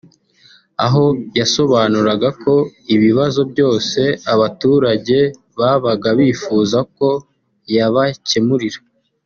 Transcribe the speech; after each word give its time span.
aho 0.85 1.05
yasobanuraga 1.39 2.29
ko 2.43 2.53
ibibazo 2.95 3.41
byose 3.51 4.01
abaturage 4.33 5.17
babaga 5.59 6.09
bifuza 6.19 6.79
ko 6.97 7.09
yabacyemurira 7.75 8.79